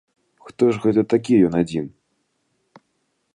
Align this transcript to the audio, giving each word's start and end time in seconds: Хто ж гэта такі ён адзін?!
Хто 0.45 0.69
ж 0.77 0.81
гэта 0.85 1.03
такі 1.13 1.33
ён 1.49 1.53
адзін?! 1.61 1.85